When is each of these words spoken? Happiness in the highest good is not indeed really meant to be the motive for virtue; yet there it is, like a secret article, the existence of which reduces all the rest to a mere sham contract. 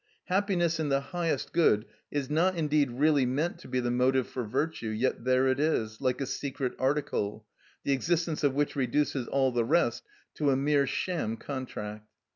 Happiness 0.25 0.79
in 0.79 0.89
the 0.89 0.99
highest 0.99 1.53
good 1.53 1.85
is 2.09 2.27
not 2.27 2.55
indeed 2.55 2.89
really 2.89 3.23
meant 3.27 3.59
to 3.59 3.67
be 3.67 3.79
the 3.79 3.91
motive 3.91 4.25
for 4.27 4.43
virtue; 4.43 4.87
yet 4.89 5.25
there 5.25 5.45
it 5.45 5.59
is, 5.59 6.01
like 6.01 6.19
a 6.19 6.25
secret 6.25 6.73
article, 6.79 7.45
the 7.83 7.91
existence 7.93 8.43
of 8.43 8.55
which 8.55 8.75
reduces 8.75 9.27
all 9.27 9.51
the 9.51 9.63
rest 9.63 10.01
to 10.33 10.49
a 10.49 10.55
mere 10.57 10.87
sham 10.87 11.37
contract. 11.37 12.07